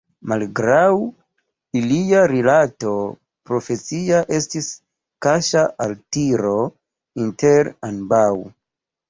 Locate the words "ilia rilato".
1.81-2.93